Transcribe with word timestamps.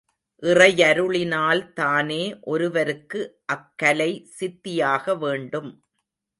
இறையருளினால்தானே 0.43 2.19
ஒருவருக்கு 2.45 3.21
அக்கலை 3.53 4.11
சித்தியாக 4.39 5.17
வேண்டும். 5.17 5.71